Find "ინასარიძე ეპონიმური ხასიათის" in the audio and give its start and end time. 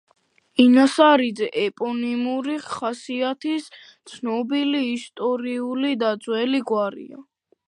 0.61-3.69